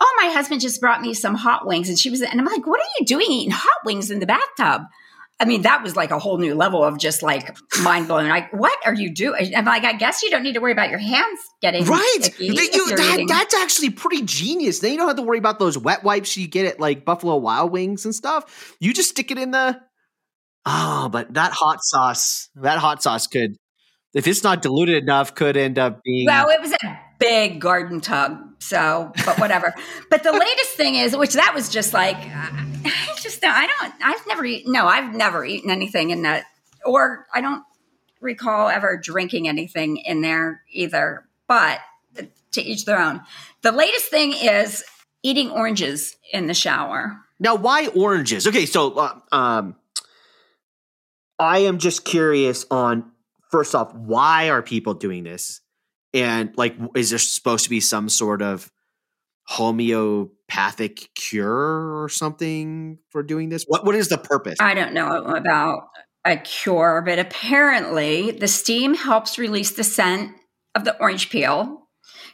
[0.00, 1.88] Oh, my husband just brought me some hot wings.
[1.88, 4.26] And she was, and I'm like, what are you doing eating hot wings in the
[4.26, 4.82] bathtub?
[5.42, 8.28] I mean, that was like a whole new level of just like mind blowing.
[8.28, 9.54] Like, what are you doing?
[9.56, 12.18] I'm like, I guess you don't need to worry about your hands getting right.
[12.38, 14.78] You, that, that's actually pretty genius.
[14.78, 17.36] Then you don't have to worry about those wet wipes you get at like Buffalo
[17.38, 18.76] Wild Wings and stuff.
[18.78, 19.80] You just stick it in the.
[20.64, 23.56] Oh, but that hot sauce, that hot sauce could,
[24.14, 26.26] if it's not diluted enough, could end up being.
[26.26, 29.74] Well, it was a big garden tub, so but whatever.
[30.10, 32.16] but the latest thing is, which that was just like.
[32.16, 36.44] Uh, I just I don't I've never eaten no I've never eaten anything in that
[36.84, 37.64] or I don't
[38.20, 41.80] recall ever drinking anything in there either but
[42.52, 43.20] to each their own
[43.62, 44.84] the latest thing is
[45.22, 49.76] eating oranges in the shower now why oranges okay so uh, um
[51.38, 53.10] I am just curious on
[53.52, 55.60] first off why are people doing this
[56.12, 58.70] and like is there supposed to be some sort of
[59.46, 63.64] homeopathic cure or something for doing this?
[63.66, 64.56] What what is the purpose?
[64.60, 65.88] I don't know about
[66.24, 70.32] a cure, but apparently the steam helps release the scent
[70.74, 71.88] of the orange peel,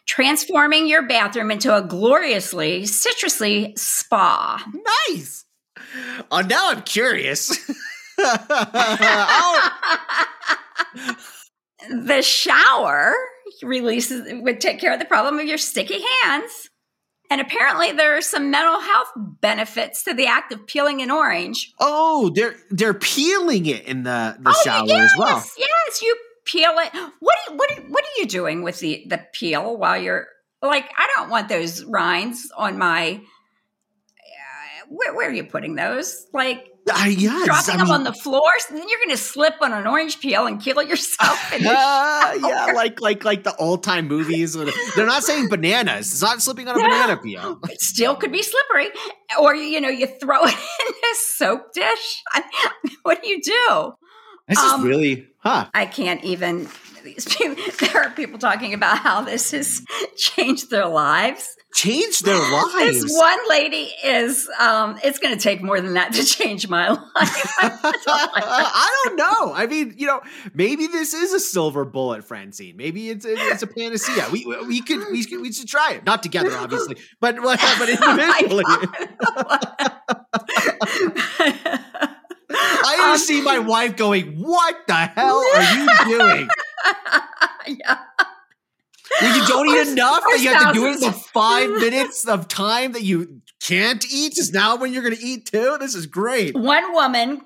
[0.06, 4.62] transforming your bathroom into a gloriously citrusy spa.
[5.08, 5.44] Nice.
[6.30, 7.50] Oh, now I'm curious.
[11.88, 13.14] the shower
[13.62, 16.68] releases would take care of the problem of your sticky hands
[17.30, 21.74] and apparently there are some mental health benefits to the act of peeling an orange.
[21.78, 25.44] Oh, they're they're peeling it in the, the oh, shower yes, as well.
[25.58, 26.90] Yes, you peel it.
[27.20, 30.26] What are, what are, what are you doing with the the peel while you're
[30.62, 33.20] like I don't want those rinds on my
[34.16, 36.26] uh, where, where are you putting those?
[36.32, 39.22] Like uh, yes, dropping I them mean, on the floor, so then you're going to
[39.22, 41.52] slip on an orange peel and kill yourself.
[41.52, 44.54] uh, yeah, like like like the old time movies.
[44.54, 46.12] They're not saying bananas.
[46.12, 47.58] It's not slipping on a banana peel.
[47.70, 48.88] It still could be slippery,
[49.38, 52.22] or you know, you throw it in a soap dish.
[53.02, 53.92] what do you do?
[54.48, 55.68] This um, is really, huh?
[55.74, 56.68] I can't even.
[57.02, 59.82] These people, there are people talking about how this has
[60.16, 63.02] changed their lives Changed their lives.
[63.02, 66.88] This one lady is, um, it's going to take more than that to change my
[66.88, 67.02] life.
[67.14, 69.52] I don't know.
[69.54, 70.22] I mean, you know,
[70.54, 72.76] maybe this is a silver bullet, Francine.
[72.78, 74.28] Maybe it's it's a panacea.
[74.32, 76.06] We we could we, could, we should try it.
[76.06, 78.64] Not together, obviously, but but individually.
[82.50, 86.48] I um, see my wife going, "What the hell are you doing?"
[87.66, 87.98] yeah
[89.22, 92.48] you don't eat enough that you have to do it in the five minutes of
[92.48, 95.76] time that you can't eat is now when you're going to eat too.
[95.80, 96.54] This is great.
[96.56, 97.40] One woman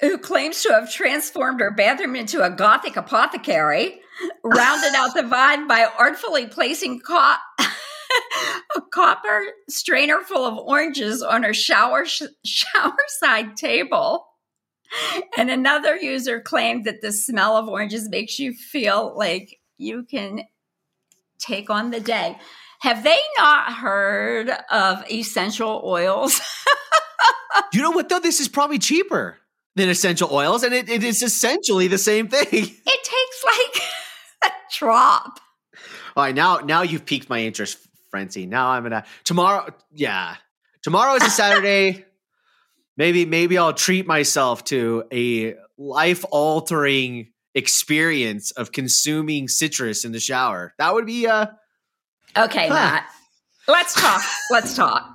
[0.00, 4.00] who claims to have transformed her bathroom into a gothic apothecary,
[4.44, 7.34] rounded out the vibe by artfully placing co-
[8.76, 14.27] a copper strainer full of oranges on her shower sh- shower side table.
[15.36, 20.42] And another user claimed that the smell of oranges makes you feel like you can
[21.38, 22.36] take on the day.
[22.80, 26.40] Have they not heard of essential oils?
[27.72, 28.20] you know what though?
[28.20, 29.38] This is probably cheaper
[29.74, 32.46] than essential oils, and it, it is essentially the same thing.
[32.86, 35.40] It takes like a drop.
[36.16, 37.78] All right, now now you've piqued my interest,
[38.10, 38.46] Frenzy.
[38.46, 39.72] Now I'm gonna tomorrow.
[39.92, 40.36] Yeah,
[40.82, 42.04] tomorrow is a Saturday.
[42.98, 50.20] Maybe maybe I'll treat myself to a life altering experience of consuming citrus in the
[50.20, 50.74] shower.
[50.78, 51.46] That would be uh
[52.36, 52.74] Okay, huh.
[52.74, 53.06] Matt.
[53.66, 54.22] Let's talk.
[54.50, 55.14] Let's talk.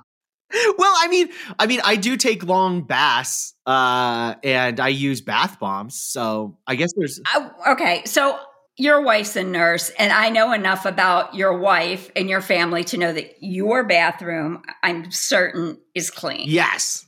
[0.78, 5.58] Well, I mean, I mean, I do take long baths, uh, and I use bath
[5.58, 6.00] bombs.
[6.00, 8.02] So I guess there's uh, okay.
[8.04, 8.38] So
[8.76, 12.96] your wife's a nurse, and I know enough about your wife and your family to
[12.96, 16.44] know that your bathroom, I'm certain, is clean.
[16.48, 17.03] Yes,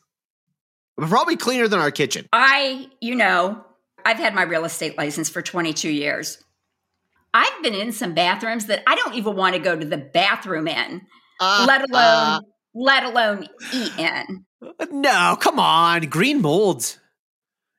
[0.96, 2.26] probably cleaner than our kitchen.
[2.32, 3.64] I, you know,
[4.04, 6.42] I've had my real estate license for 22 years.
[7.35, 10.68] I've been in some bathrooms that I don't even want to go to the bathroom
[10.68, 11.02] in,
[11.40, 12.40] uh, let alone uh,
[12.74, 14.46] let alone eat in.
[14.90, 16.02] No, come on.
[16.02, 16.96] Green mold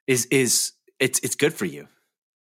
[0.06, 1.88] is is it's it's good for you.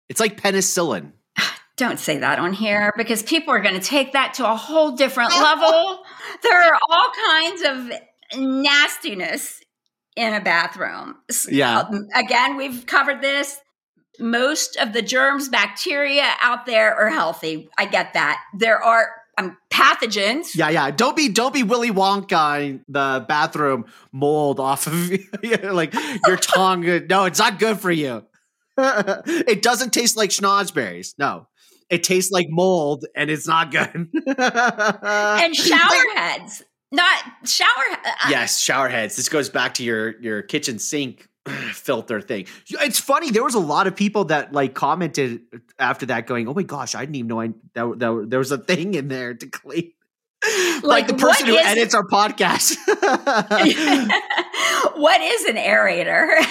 [0.09, 1.13] It's like penicillin.
[1.77, 4.93] Don't say that on here because people are going to take that to a whole
[4.93, 6.05] different level.
[6.43, 9.61] There are all kinds of nastiness
[10.21, 11.17] in a bathroom.
[11.49, 11.81] Yeah.
[11.81, 13.59] Um, again, we've covered this
[14.19, 17.71] most of the germs, bacteria out there are healthy.
[17.79, 18.39] I get that.
[18.59, 20.55] There are um, pathogens.
[20.55, 20.91] Yeah, yeah.
[20.91, 24.93] Don't be don't be Willy Wonka the bathroom mold off of
[25.73, 25.95] like
[26.27, 26.83] your tongue.
[27.09, 28.25] no, it's not good for you.
[28.77, 31.15] it doesn't taste like schnozberries.
[31.19, 31.47] No.
[31.89, 34.09] It tastes like mold and it's not good.
[34.37, 36.63] and shower heads.
[36.93, 37.69] Not shower
[38.05, 39.17] uh, Yes, shower heads.
[39.17, 41.29] This goes back to your your kitchen sink
[41.73, 42.47] filter thing.
[42.69, 43.31] It's funny.
[43.31, 45.43] There was a lot of people that like commented
[45.79, 48.51] after that, going, "Oh my gosh, I didn't even know I that, that there was
[48.51, 49.93] a thing in there to clean."
[50.43, 52.77] Like, like the person who is, edits our podcast.
[54.97, 56.45] what is an aerator?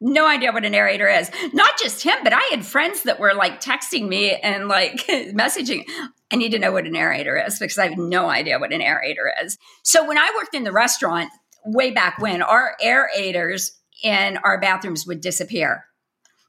[0.00, 1.30] No idea what a narrator is.
[1.52, 5.84] Not just him, but I had friends that were like texting me and like messaging.
[6.32, 8.80] I need to know what a narrator is because I have no idea what an
[8.80, 9.58] aerator is.
[9.82, 11.30] So when I worked in the restaurant
[11.64, 13.70] way back when, our aerators
[14.02, 15.84] in our bathrooms would disappear.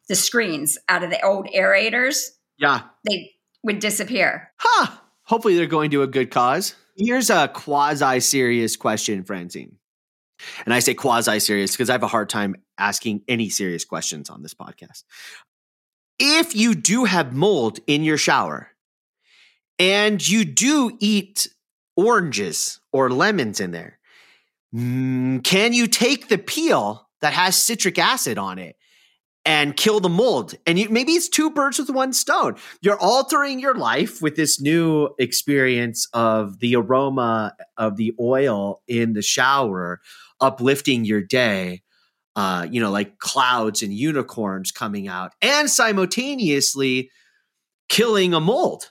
[0.07, 2.29] The screens out of the old aerators.
[2.57, 2.81] Yeah.
[3.07, 3.31] They
[3.63, 4.51] would disappear.
[4.57, 4.91] Huh.
[5.23, 6.75] Hopefully they're going to a good cause.
[6.97, 9.78] Here's a quasi serious question, Francine.
[10.65, 14.29] And I say quasi serious because I have a hard time asking any serious questions
[14.29, 15.03] on this podcast.
[16.19, 18.69] If you do have mold in your shower
[19.77, 21.47] and you do eat
[21.95, 23.99] oranges or lemons in there,
[24.75, 28.75] mm, can you take the peel that has citric acid on it
[29.45, 30.53] and kill the mold.
[30.67, 32.55] And you, maybe it's two birds with one stone.
[32.81, 39.13] You're altering your life with this new experience of the aroma of the oil in
[39.13, 40.01] the shower,
[40.41, 41.81] uplifting your day.
[42.35, 47.09] Uh, you know, like clouds and unicorns coming out, and simultaneously
[47.89, 48.89] killing a mold.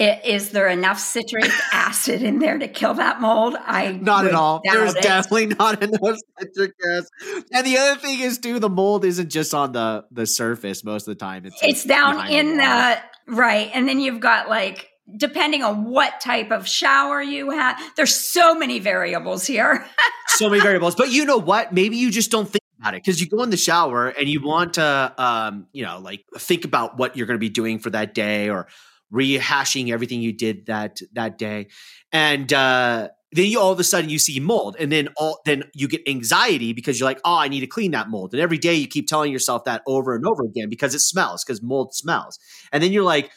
[0.00, 3.54] Is there enough citric acid in there to kill that mold?
[3.58, 4.62] I not at all.
[4.64, 5.02] There's it.
[5.02, 7.44] definitely not enough citric acid.
[7.52, 11.06] And the other thing is, too, the mold isn't just on the the surface most
[11.06, 11.44] of the time.
[11.44, 16.20] It's it's down in the, the right, and then you've got like depending on what
[16.20, 17.80] type of shower you have.
[17.96, 19.86] There's so many variables here.
[20.28, 21.72] so many variables, but you know what?
[21.72, 24.40] Maybe you just don't think about it because you go in the shower and you
[24.42, 27.90] want to, um, you know, like think about what you're going to be doing for
[27.90, 28.68] that day or
[29.12, 31.66] rehashing everything you did that that day
[32.12, 35.64] and uh then you all of a sudden you see mold and then all then
[35.74, 38.58] you get anxiety because you're like oh i need to clean that mold and every
[38.58, 41.92] day you keep telling yourself that over and over again because it smells because mold
[41.92, 42.38] smells
[42.72, 43.30] and then you're like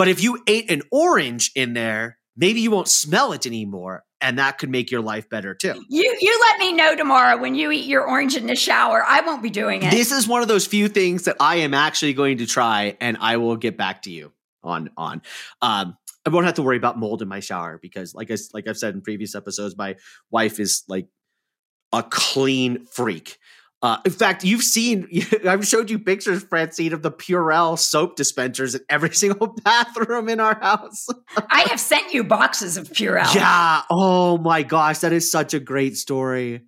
[0.00, 4.38] but if you ate an orange in there maybe you won't smell it anymore and
[4.38, 5.82] that could make your life better too.
[5.88, 9.04] You you let me know tomorrow when you eat your orange in the shower.
[9.06, 9.90] I won't be doing it.
[9.90, 13.16] This is one of those few things that I am actually going to try and
[13.20, 15.22] I will get back to you on on.
[15.62, 15.96] Um,
[16.26, 18.76] I won't have to worry about mold in my shower because, like I like I've
[18.76, 19.96] said in previous episodes, my
[20.30, 21.08] wife is like
[21.92, 23.38] a clean freak.
[23.82, 25.08] Uh, in fact, you've seen,
[25.48, 30.38] I've showed you pictures, Francine, of the Purell soap dispensers in every single bathroom in
[30.40, 31.06] our house.
[31.36, 33.34] I have sent you boxes of Purell.
[33.34, 33.82] Yeah.
[33.90, 34.98] Oh my gosh.
[34.98, 36.62] That is such a great story.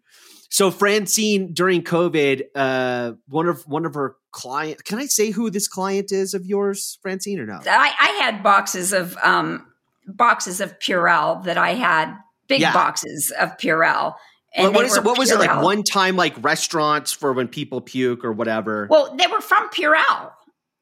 [0.49, 4.85] So Francine during COVID, uh, one of one of her client.
[4.85, 7.59] Can I say who this client is of yours, Francine, or no?
[7.67, 9.67] I, I had boxes of um,
[10.07, 12.15] boxes of Purell that I had
[12.49, 12.75] big Yeah.
[12.75, 14.15] boxes of Purell.
[14.55, 15.05] What, what is it?
[15.05, 15.63] What was it like?
[15.63, 18.87] One time, like restaurants for when people puke or whatever.
[18.91, 20.33] Well, they were from Purell.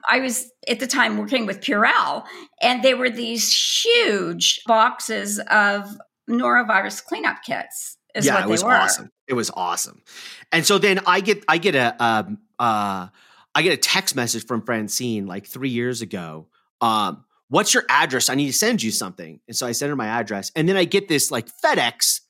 [0.09, 2.25] I was at the time working with Purell,
[2.61, 5.97] and they were these huge boxes of
[6.29, 7.97] norovirus cleanup kits.
[8.15, 8.73] Is yeah, what it they was were.
[8.73, 9.11] awesome.
[9.29, 10.03] It was awesome.
[10.51, 13.09] And so then I get I get a um uh
[13.55, 16.49] I get a text message from Francine like three years ago.
[16.81, 18.29] Um, what's your address?
[18.29, 19.41] I need to send you something.
[19.47, 22.21] And so I send her my address, and then I get this like FedEx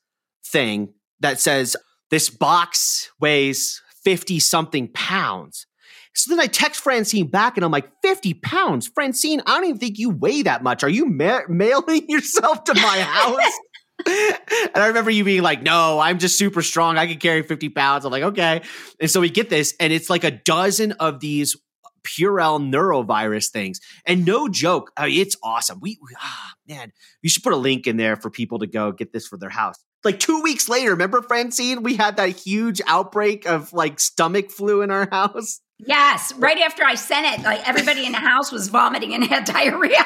[0.45, 1.75] thing that says
[2.09, 5.65] this box weighs 50 something pounds.
[6.13, 8.87] So then I text Francine back and I'm like, 50 pounds?
[8.93, 10.83] Francine, I don't even think you weigh that much.
[10.83, 13.51] Are you ma- mailing yourself to my house?
[14.07, 16.97] and I remember you being like, no, I'm just super strong.
[16.97, 18.05] I can carry 50 pounds.
[18.05, 18.61] I'm like, okay.
[18.99, 21.55] And so we get this, and it's like a dozen of these
[22.03, 23.79] Purell norovirus things.
[24.07, 25.79] And no joke, I mean, it's awesome.
[25.81, 26.91] We, we- ah, man,
[27.21, 29.49] you should put a link in there for people to go get this for their
[29.51, 29.77] house.
[30.03, 31.83] Like two weeks later, remember Francine?
[31.83, 35.61] We had that huge outbreak of like stomach flu in our house.
[35.77, 39.45] Yes, right after I sent it, like everybody in the house was vomiting and had
[39.45, 40.05] diarrhea.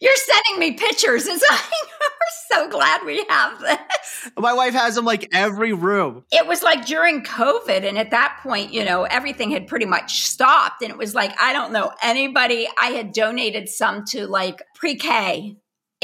[0.00, 1.26] You're sending me pictures.
[1.26, 1.60] It's like
[2.00, 4.30] we're so glad we have this.
[4.36, 6.24] My wife has them like every room.
[6.30, 10.26] It was like during COVID, and at that point, you know, everything had pretty much
[10.26, 10.82] stopped.
[10.82, 12.68] And it was like, I don't know anybody.
[12.78, 15.56] I had donated some to like pre K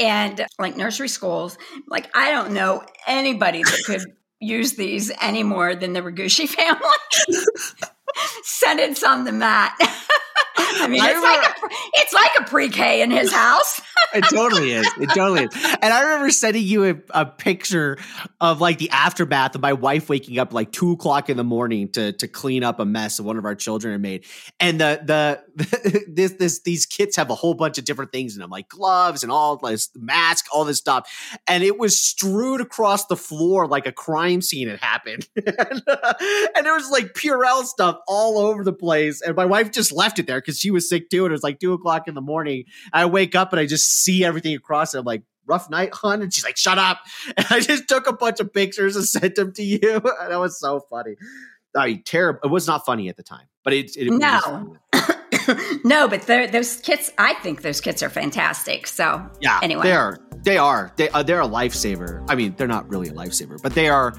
[0.03, 1.57] and like nursery schools.
[1.87, 4.01] Like, I don't know anybody that could
[4.39, 6.89] use these any more than the Ragushi family.
[8.43, 9.77] Sentence on the Matt.
[10.55, 13.81] I mean, I it's like, a, it's like a pre K in his house.
[14.13, 14.87] It totally is.
[14.99, 15.55] It totally is.
[15.81, 17.97] And I remember sending you a, a picture
[18.39, 21.89] of like the aftermath of my wife waking up like two o'clock in the morning
[21.93, 24.25] to to clean up a mess that one of our children had made.
[24.59, 28.41] And the the this this these kits have a whole bunch of different things in
[28.41, 31.09] them, like gloves and all this mask, all this stuff.
[31.47, 35.27] And it was strewed across the floor like a crime scene had happened.
[35.35, 36.13] and, uh,
[36.55, 39.21] and there was like Purell stuff all over the place.
[39.21, 41.25] And my wife just left it there because she was sick too.
[41.25, 42.65] And it was like two o'clock in the morning.
[42.91, 44.99] I wake up and I just see everything across it.
[44.99, 46.21] I'm like, rough night, hon?
[46.21, 46.99] And she's like, shut up.
[47.37, 49.79] And I just took a bunch of pictures and sent them to you.
[49.93, 51.15] And that was so funny.
[51.75, 52.39] I mean, terrible.
[52.43, 54.77] It was not funny at the time, but it, it, it was No.
[55.83, 58.87] no, but those kits, I think those kits are fantastic.
[58.87, 59.83] So, Yeah, Anyway.
[59.83, 60.17] they are.
[60.43, 60.91] They are.
[60.97, 62.23] They uh, they're a lifesaver.
[62.29, 64.13] I mean, they're not really a lifesaver, but they are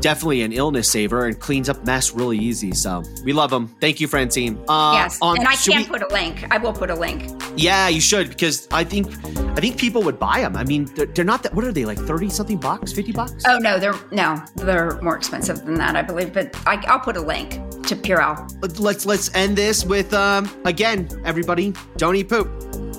[0.00, 2.72] definitely an illness saver and cleans up mess really easy.
[2.72, 3.68] So we love them.
[3.80, 4.58] Thank you, Francine.
[4.68, 5.18] Uh, yes.
[5.22, 6.46] um, and I can we- put a link.
[6.50, 7.30] I will put a link.
[7.56, 9.08] Yeah, you should because I think
[9.56, 10.56] I think people would buy them.
[10.56, 11.54] I mean, they're, they're not that.
[11.54, 11.98] What are they like?
[11.98, 12.92] Thirty something bucks?
[12.92, 13.44] Fifty bucks?
[13.46, 16.32] Oh no, they're no, they're more expensive than that, I believe.
[16.32, 17.52] But I, I'll put a link
[17.86, 18.50] to Purell.
[18.62, 21.74] Let- Let's let's end this with um again, everybody.
[21.96, 22.48] Don't eat poop.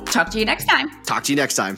[0.06, 0.90] Talk to you next time.
[1.04, 1.78] Talk to you next time.